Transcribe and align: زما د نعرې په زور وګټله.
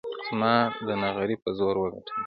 زما 0.27 0.53
د 0.87 0.89
نعرې 1.01 1.35
په 1.43 1.49
زور 1.57 1.75
وګټله. 1.79 2.09